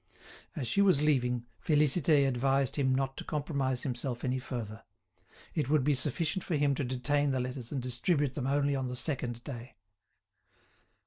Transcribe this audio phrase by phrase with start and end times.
[0.55, 4.81] As she was leaving, Félicité advised him not to compromise himself any further.
[5.53, 8.87] It would be sufficient for him to detain the letters and distribute them only on
[8.87, 9.75] the second day.